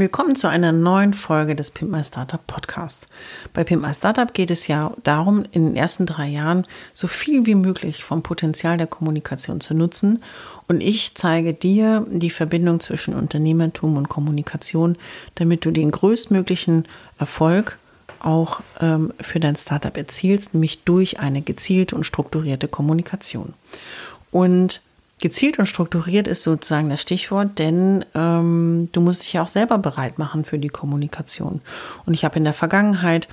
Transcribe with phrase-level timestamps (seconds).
[0.00, 3.06] Willkommen zu einer neuen Folge des Pimp My Startup Podcast.
[3.52, 7.44] Bei Pimp My Startup geht es ja darum, in den ersten drei Jahren so viel
[7.44, 10.22] wie möglich vom Potenzial der Kommunikation zu nutzen.
[10.66, 14.96] Und ich zeige dir die Verbindung zwischen Unternehmertum und Kommunikation,
[15.34, 16.86] damit du den größtmöglichen
[17.18, 17.76] Erfolg
[18.20, 23.52] auch ähm, für dein Startup erzielst, nämlich durch eine gezielte und strukturierte Kommunikation.
[24.30, 24.80] Und
[25.20, 29.76] Gezielt und strukturiert ist sozusagen das Stichwort, denn ähm, du musst dich ja auch selber
[29.76, 31.60] bereit machen für die Kommunikation.
[32.06, 33.28] Und ich habe in der Vergangenheit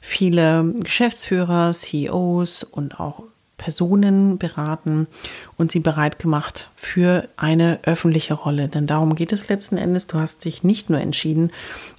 [0.00, 3.24] viele Geschäftsführer, CEOs und auch
[3.62, 5.06] Personen beraten
[5.56, 8.68] und sie bereit gemacht für eine öffentliche Rolle.
[8.68, 10.08] Denn darum geht es letzten Endes.
[10.08, 11.52] Du hast dich nicht nur entschieden,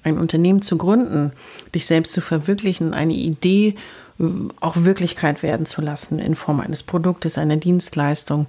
[0.04, 1.32] ein Unternehmen zu gründen,
[1.74, 3.76] dich selbst zu verwirklichen, eine Idee
[4.20, 4.26] äh,
[4.60, 8.48] auch Wirklichkeit werden zu lassen in Form eines Produktes, einer Dienstleistung,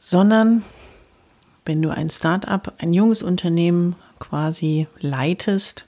[0.00, 0.64] sondern
[1.64, 5.84] wenn du ein Start-up, ein junges Unternehmen quasi leitest,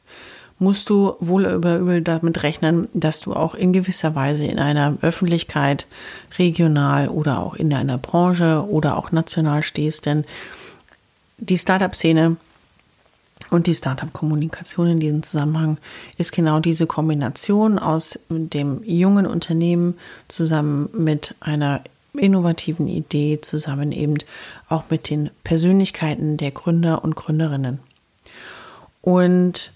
[0.58, 4.96] musst du wohl über übel damit rechnen, dass du auch in gewisser Weise in einer
[5.02, 5.86] Öffentlichkeit,
[6.38, 10.24] regional oder auch in einer Branche oder auch national stehst, denn
[11.38, 12.36] die Startup-Szene
[13.50, 15.78] und die Startup-Kommunikation in diesem Zusammenhang
[16.16, 19.98] ist genau diese Kombination aus dem jungen Unternehmen
[20.28, 21.82] zusammen mit einer
[22.15, 24.19] innovativen Idee zusammen eben
[24.69, 27.78] auch mit den Persönlichkeiten der Gründer und Gründerinnen.
[29.00, 29.73] Und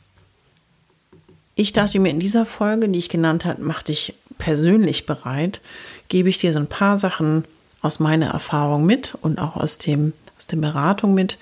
[1.55, 5.61] ich dachte mir in dieser Folge, die ich genannt habe, mach dich persönlich bereit,
[6.09, 7.45] gebe ich dir so ein paar Sachen
[7.81, 11.39] aus meiner Erfahrung mit und auch aus dem aus der Beratung mit,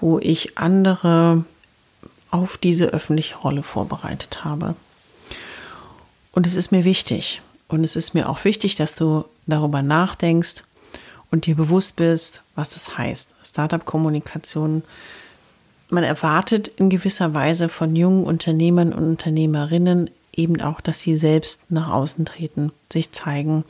[0.00, 1.44] wo ich andere
[2.30, 4.76] auf diese öffentliche Rolle vorbereitet habe.
[6.32, 7.42] Und es ist mir wichtig.
[7.68, 10.64] Und es ist mir auch wichtig, dass du darüber nachdenkst
[11.30, 13.34] und dir bewusst bist, was das heißt.
[13.44, 14.82] Startup-Kommunikation.
[15.88, 21.70] Man erwartet in gewisser Weise von jungen Unternehmern und Unternehmerinnen eben auch, dass sie selbst
[21.70, 23.64] nach außen treten, sich zeigen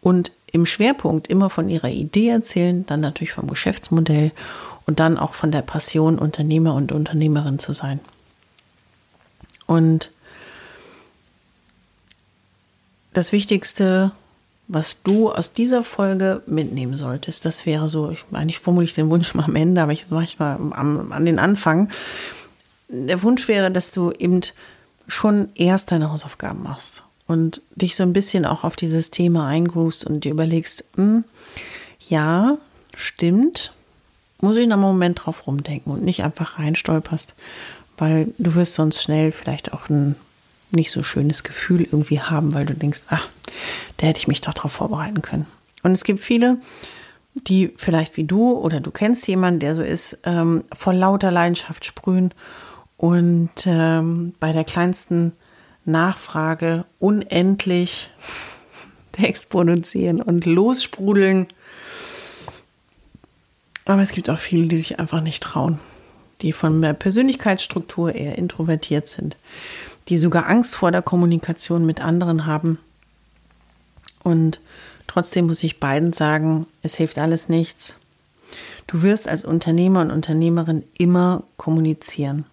[0.00, 4.30] und im Schwerpunkt immer von ihrer Idee erzählen, dann natürlich vom Geschäftsmodell
[4.86, 7.98] und dann auch von der Passion, Unternehmer und Unternehmerin zu sein.
[9.66, 10.10] Und
[13.12, 14.12] das Wichtigste
[14.66, 17.44] was du aus dieser Folge mitnehmen solltest.
[17.44, 18.24] Das wäre so, ich,
[18.60, 21.38] formuliere ich den Wunsch mal am Ende, aber ich mache ich mal am, an den
[21.38, 21.90] Anfang.
[22.88, 24.40] Der Wunsch wäre, dass du eben
[25.06, 30.04] schon erst deine Hausaufgaben machst und dich so ein bisschen auch auf dieses Thema eingrufst
[30.04, 31.24] und dir überlegst, hm,
[32.08, 32.58] ja,
[32.96, 33.72] stimmt,
[34.40, 37.34] muss ich noch einen Moment drauf rumdenken und nicht einfach reinstolperst,
[37.98, 40.16] weil du wirst sonst schnell vielleicht auch ein
[40.74, 43.28] nicht so schönes Gefühl irgendwie haben, weil du denkst, ach,
[43.96, 45.46] da hätte ich mich doch darauf vorbereiten können.
[45.82, 46.58] Und es gibt viele,
[47.34, 51.84] die vielleicht wie du oder du kennst jemanden, der so ist, ähm, vor lauter Leidenschaft
[51.84, 52.32] sprühen
[52.96, 55.32] und ähm, bei der kleinsten
[55.84, 58.10] Nachfrage unendlich
[59.16, 61.46] exponentieren und lossprudeln.
[63.84, 65.78] Aber es gibt auch viele, die sich einfach nicht trauen,
[66.40, 69.36] die von der Persönlichkeitsstruktur eher introvertiert sind,
[70.08, 72.78] die sogar Angst vor der Kommunikation mit anderen haben.
[74.22, 74.60] Und
[75.06, 77.96] trotzdem muss ich beiden sagen, es hilft alles nichts.
[78.86, 82.44] Du wirst als Unternehmer und Unternehmerin immer kommunizieren.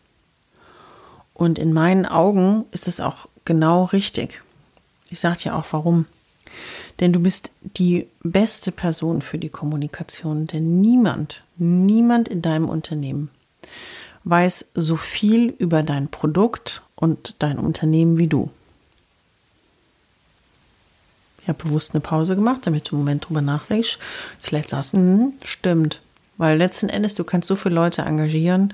[1.34, 4.42] Und in meinen Augen ist es auch genau richtig.
[5.10, 6.06] Ich sage dir auch warum.
[7.00, 10.48] Denn du bist die beste Person für die Kommunikation.
[10.48, 13.30] Denn niemand, niemand in deinem Unternehmen
[14.24, 18.50] weiß so viel über dein Produkt und dein Unternehmen wie du.
[21.42, 23.98] Ich habe bewusst eine Pause gemacht, damit du einen Moment drüber nachdenkst.
[24.40, 26.00] Vielleicht sagst du, hm, stimmt.
[26.38, 28.74] Weil letzten Endes, du kannst so viele Leute engagieren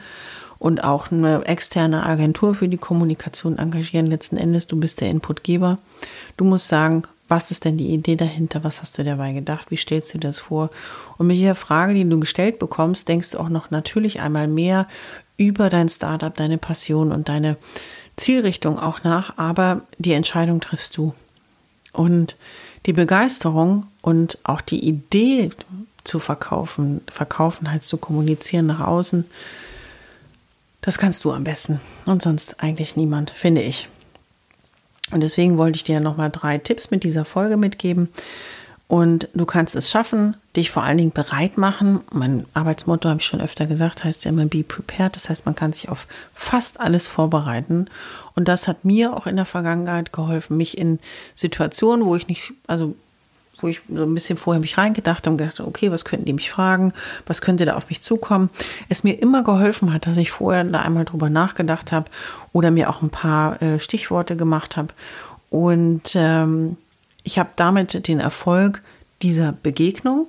[0.60, 4.08] und auch eine externe Agentur für die Kommunikation engagieren.
[4.08, 5.78] Letzten Endes, du bist der Inputgeber.
[6.36, 8.64] Du musst sagen, was ist denn die Idee dahinter?
[8.64, 9.72] Was hast du dabei gedacht?
[9.72, 10.70] Wie stellst du das vor?
[11.18, 14.88] Und mit jeder Frage, die du gestellt bekommst, denkst du auch noch natürlich einmal mehr
[15.38, 17.58] über dein Startup, deine Passion und deine
[18.18, 21.14] Zielrichtung auch nach, aber die Entscheidung triffst du.
[21.94, 22.36] Und
[22.86, 25.52] die Begeisterung und auch die Idee
[26.04, 29.26] zu verkaufen, verkaufen heißt zu kommunizieren nach außen,
[30.82, 33.90] das kannst du am besten und sonst eigentlich niemand, finde ich.
[35.12, 38.10] Und deswegen wollte ich dir nochmal drei Tipps mit dieser Folge mitgeben.
[38.88, 42.00] Und du kannst es schaffen, dich vor allen Dingen bereit machen.
[42.12, 45.16] Mein Arbeitsmotto habe ich schon öfter gesagt, heißt ja immer be prepared.
[45.16, 47.88] Das heißt, man kann sich auf fast alles vorbereiten.
[48.34, 51.00] Und das hat mir auch in der Vergangenheit geholfen, mich in
[51.36, 52.96] Situationen, wo ich nicht, also
[53.60, 56.34] wo ich so ein bisschen vorher mich reingedacht habe und gedacht, okay, was könnten die
[56.34, 56.94] mich fragen?
[57.26, 58.50] Was könnte da auf mich zukommen?
[58.88, 62.10] Es mir immer geholfen hat, dass ich vorher da einmal drüber nachgedacht habe
[62.54, 64.90] oder mir auch ein paar äh, Stichworte gemacht habe.
[65.50, 66.78] Und ähm,
[67.28, 68.82] ich habe damit den Erfolg
[69.22, 70.28] dieser Begegnung,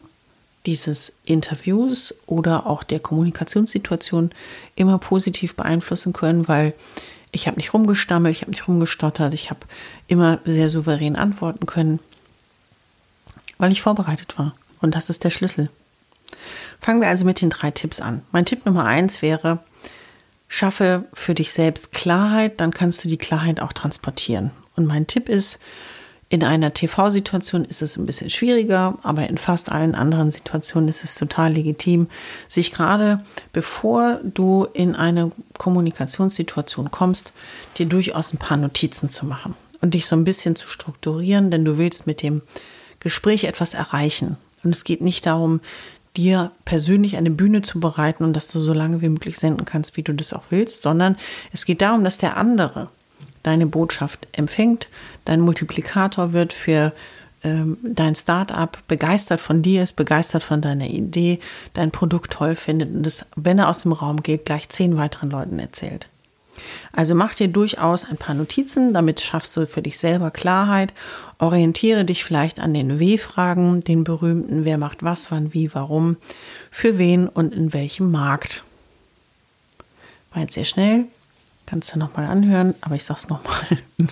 [0.67, 4.31] dieses Interviews oder auch der Kommunikationssituation
[4.77, 6.75] immer positiv beeinflussen können, weil
[7.33, 9.61] ich habe nicht rumgestammelt, ich habe nicht rumgestottert, ich habe
[10.07, 12.01] immer sehr souverän antworten können
[13.59, 14.55] weil ich vorbereitet war.
[14.81, 15.69] Und das ist der Schlüssel.
[16.81, 18.23] Fangen wir also mit den drei Tipps an.
[18.33, 19.59] Mein Tipp Nummer eins wäre,
[20.47, 24.53] schaffe für dich selbst Klarheit, dann kannst du die Klarheit auch transportieren.
[24.77, 25.59] Und mein Tipp ist,
[26.31, 31.03] in einer TV-Situation ist es ein bisschen schwieriger, aber in fast allen anderen Situationen ist
[31.03, 32.09] es total legitim,
[32.49, 37.33] sich gerade bevor du in eine Kommunikationssituation kommst,
[37.79, 41.65] dir durchaus ein paar Notizen zu machen und dich so ein bisschen zu strukturieren, denn
[41.65, 42.43] du willst mit dem
[43.01, 44.37] Gespräch etwas erreichen.
[44.65, 45.61] Und es geht nicht darum,
[46.17, 49.97] dir persönlich eine Bühne zu bereiten und dass du so lange wie möglich senden kannst,
[49.97, 51.17] wie du das auch willst, sondern
[51.53, 52.89] es geht darum, dass der andere
[53.43, 54.89] deine Botschaft empfängt,
[55.25, 56.93] dein Multiplikator wird für
[57.45, 61.39] ähm, dein Startup, begeistert von dir ist, begeistert von deiner Idee,
[61.75, 65.31] dein Produkt toll findet und das, wenn er aus dem Raum geht, gleich zehn weiteren
[65.31, 66.09] Leuten erzählt.
[66.93, 70.93] Also mach dir durchaus ein paar Notizen, damit schaffst du für dich selber Klarheit.
[71.39, 76.17] Orientiere dich vielleicht an den W-Fragen, den berühmten, wer macht was, wann, wie, warum,
[76.73, 78.65] für wen und in welchem Markt.
[80.33, 81.05] War jetzt sehr schnell,
[81.69, 83.79] kannst du nochmal anhören, aber ich sag's nochmal.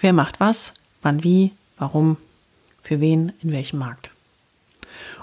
[0.00, 2.16] wer macht was, wann, wie, warum,
[2.82, 4.10] für wen, in welchem Markt.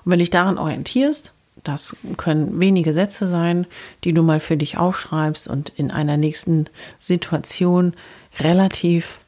[0.05, 1.33] Und wenn dich daran orientierst,
[1.63, 3.67] das können wenige Sätze sein,
[4.05, 6.67] die du mal für dich aufschreibst und in einer nächsten
[6.99, 7.93] Situation
[8.39, 9.19] relativ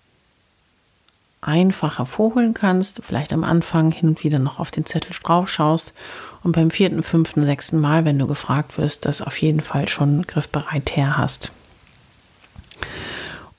[1.42, 3.02] einfach hervorholen kannst.
[3.04, 5.94] Vielleicht am Anfang hin und wieder noch auf den Zettel drauf schaust
[6.42, 10.24] und beim vierten, fünften, sechsten Mal, wenn du gefragt wirst, das auf jeden Fall schon
[10.24, 11.52] griffbereit her hast.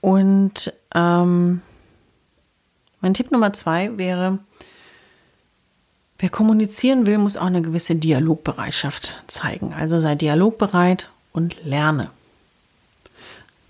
[0.00, 1.62] Und ähm,
[3.00, 4.38] mein Tipp Nummer zwei wäre,
[6.18, 9.74] Wer kommunizieren will, muss auch eine gewisse Dialogbereitschaft zeigen.
[9.74, 12.10] Also sei dialogbereit und lerne.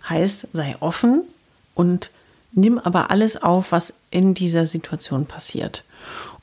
[0.08, 1.22] Heißt, sei offen
[1.74, 2.10] und
[2.52, 5.82] nimm aber alles auf, was in dieser Situation passiert.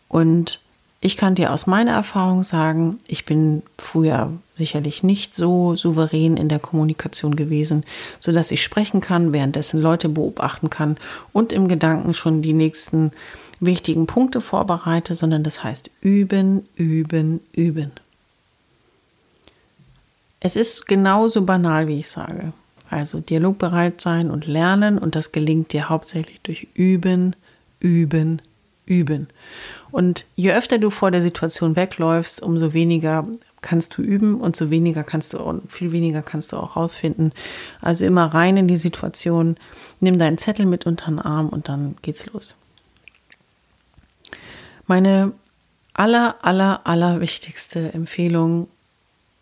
[0.09, 0.59] Und
[1.03, 6.47] ich kann dir aus meiner Erfahrung sagen, ich bin früher sicherlich nicht so souverän in
[6.47, 7.83] der Kommunikation gewesen,
[8.21, 10.95] so dass ich sprechen kann, währenddessen Leute beobachten kann
[11.33, 13.11] und im Gedanken schon die nächsten
[13.59, 17.91] wichtigen Punkte vorbereite, sondern das heißt üben, üben, üben.
[20.39, 22.53] Es ist genauso banal, wie ich sage.
[22.89, 27.35] Also dialogbereit sein und lernen und das gelingt dir hauptsächlich durch üben,
[27.81, 28.41] üben,
[28.85, 29.27] üben.
[29.93, 33.27] Und je öfter du vor der Situation wegläufst, umso weniger
[33.61, 37.31] kannst du üben und so weniger kannst du, viel weniger kannst du auch rausfinden.
[37.79, 39.55] Also immer rein in die Situation,
[39.99, 42.55] nimm deinen Zettel mit unter den Arm und dann geht's los.
[44.87, 45.31] Meine
[45.93, 48.69] aller, aller, aller wichtigste Empfehlung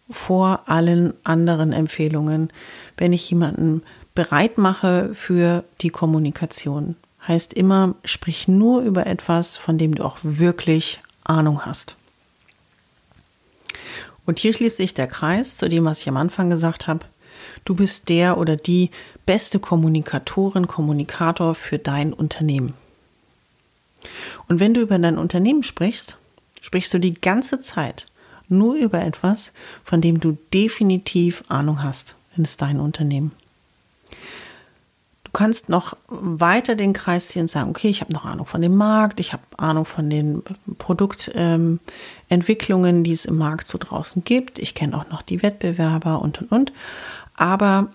[0.10, 2.52] vor allen anderen Empfehlungen,
[2.98, 3.84] wenn ich jemanden
[4.16, 6.98] bereit mache für die Kommunikation,
[7.28, 11.96] heißt immer, sprich nur über etwas, von dem du auch wirklich Ahnung hast.
[14.26, 17.06] Und hier schließt sich der Kreis zu dem, was ich am Anfang gesagt habe.
[17.66, 18.92] Du bist der oder die
[19.26, 22.74] beste Kommunikatorin, Kommunikator für dein Unternehmen.
[24.48, 26.18] Und wenn du über dein Unternehmen sprichst,
[26.62, 28.08] sprichst du die ganze Zeit
[28.48, 29.52] nur über etwas,
[29.84, 33.32] von dem du definitiv Ahnung hast, wenn es dein Unternehmen.
[35.32, 38.60] Du kannst noch weiter den Kreis ziehen und sagen, okay, ich habe noch Ahnung von
[38.62, 40.44] dem Markt, ich habe Ahnung von den
[40.78, 44.60] Produktentwicklungen, ähm, die es im Markt so draußen gibt.
[44.60, 46.74] Ich kenne auch noch die Wettbewerber und und und.
[47.36, 47.88] Aber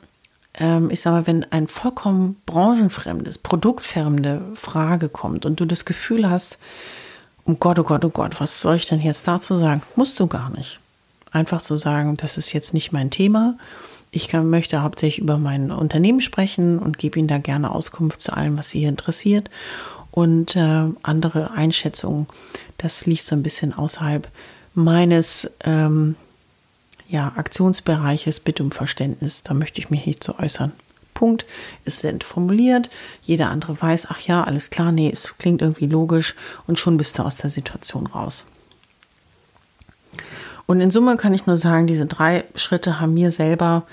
[0.54, 6.30] ähm, ich sag mal, wenn ein vollkommen branchenfremdes, produktfremde Frage kommt und du das Gefühl
[6.30, 6.56] hast,
[7.44, 9.82] oh Gott, oh Gott, oh Gott, was soll ich denn jetzt dazu sagen?
[9.94, 10.80] Musst du gar nicht.
[11.32, 13.58] Einfach zu sagen, das ist jetzt nicht mein Thema.
[14.10, 18.32] Ich kann, möchte hauptsächlich über mein Unternehmen sprechen und gebe Ihnen da gerne Auskunft zu
[18.32, 19.50] allem, was Sie hier interessiert.
[20.10, 22.26] Und äh, andere Einschätzungen,
[22.78, 24.28] das liegt so ein bisschen außerhalb
[24.74, 26.16] meines ähm,
[27.08, 28.40] ja, Aktionsbereiches.
[28.40, 30.72] Bitte um Verständnis, da möchte ich mich nicht zu äußern.
[31.12, 31.46] Punkt.
[31.84, 32.90] Es sind formuliert.
[33.22, 36.34] Jeder andere weiß, ach ja, alles klar, nee, es klingt irgendwie logisch
[36.66, 38.46] und schon bist du aus der Situation raus.
[40.66, 43.84] Und in Summe kann ich nur sagen, diese drei Schritte haben mir selber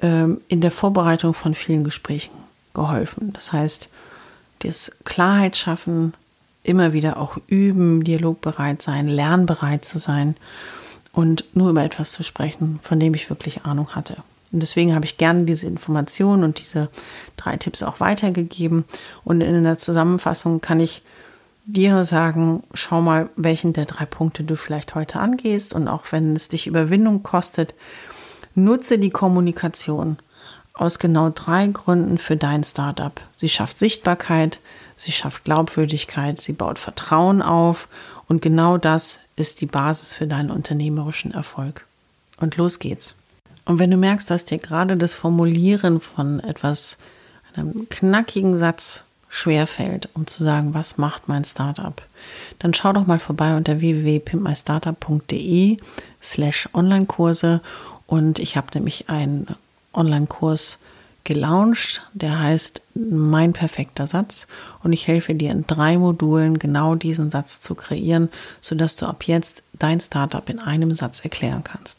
[0.00, 2.32] ähm, in der Vorbereitung von vielen Gesprächen
[2.72, 3.32] geholfen.
[3.32, 3.88] Das heißt,
[4.60, 6.14] das Klarheit schaffen,
[6.62, 10.36] immer wieder auch üben, dialogbereit sein, lernbereit zu sein
[11.12, 14.16] und nur über etwas zu sprechen, von dem ich wirklich Ahnung hatte.
[14.50, 16.88] Und deswegen habe ich gerne diese Informationen und diese
[17.36, 18.84] drei Tipps auch weitergegeben.
[19.24, 21.02] Und in der Zusammenfassung kann ich
[21.66, 25.74] dir sagen, schau mal, welchen der drei Punkte du vielleicht heute angehst.
[25.74, 27.74] Und auch wenn es dich Überwindung kostet,
[28.54, 30.18] nutze die Kommunikation
[30.74, 33.20] aus genau drei Gründen für dein Startup.
[33.36, 34.58] Sie schafft Sichtbarkeit,
[34.96, 37.88] sie schafft Glaubwürdigkeit, sie baut Vertrauen auf
[38.26, 41.86] und genau das ist die Basis für deinen unternehmerischen Erfolg.
[42.38, 43.14] Und los geht's.
[43.64, 46.98] Und wenn du merkst, dass dir gerade das Formulieren von etwas,
[47.54, 49.04] einem knackigen Satz
[49.34, 52.00] schwerfällt, um zu sagen, was macht mein Startup,
[52.60, 55.78] dann schau doch mal vorbei unter www.pimpmystartup.de
[56.22, 57.60] slash Online-Kurse.
[58.06, 59.48] Und ich habe nämlich einen
[59.92, 60.78] Online-Kurs
[61.24, 64.46] gelauncht, der heißt Mein perfekter Satz.
[64.84, 68.28] Und ich helfe dir in drei Modulen genau diesen Satz zu kreieren,
[68.60, 71.98] sodass du ab jetzt dein Startup in einem Satz erklären kannst.